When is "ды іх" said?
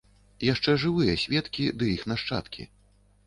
1.81-2.05